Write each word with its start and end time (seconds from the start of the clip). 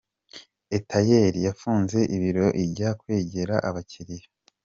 eyateli 0.77 1.39
yafunze 1.47 1.99
ibiro 2.15 2.47
ijya 2.63 2.89
kwegera 2.99 3.55
abakiliya 3.69 4.27